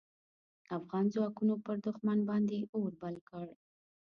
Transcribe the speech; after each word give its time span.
افغان 0.77 1.05
ځواکونو 1.13 1.53
پر 1.65 1.75
دوښمن 1.85 2.19
باندې 2.29 2.57
اور 2.75 2.91
بل 3.01 3.15
کړ. 3.29 3.47